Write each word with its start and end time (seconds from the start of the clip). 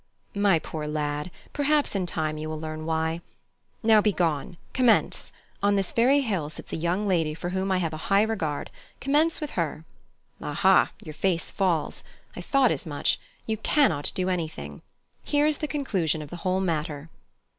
"My 0.33 0.57
poor 0.57 0.87
lad 0.87 1.29
perhaps 1.53 1.93
in 1.93 2.07
time 2.07 2.39
you 2.39 2.49
will 2.49 2.59
learn 2.59 2.87
why. 2.87 3.21
Now 3.83 4.01
begone: 4.01 4.57
commence. 4.73 5.31
On 5.61 5.75
this 5.75 5.91
very 5.91 6.21
hill 6.21 6.49
sits 6.49 6.73
a 6.73 6.75
young 6.75 7.07
lady 7.07 7.35
for 7.35 7.49
whom 7.49 7.71
I 7.71 7.77
have 7.77 7.93
a 7.93 7.97
high 8.09 8.23
regard. 8.23 8.71
Commence 8.99 9.39
with 9.39 9.51
her. 9.51 9.85
Aha! 10.41 10.89
your 11.03 11.13
face 11.13 11.51
falls. 11.51 12.03
I 12.35 12.41
thought 12.41 12.71
as 12.71 12.87
much. 12.87 13.19
You 13.45 13.57
cannot 13.57 14.11
do 14.15 14.27
anything. 14.27 14.81
Here 15.23 15.45
is 15.45 15.59
the 15.59 15.67
conclusion 15.67 16.23
of 16.23 16.31
the 16.31 16.37
whole 16.37 16.61
matter!" 16.61 17.11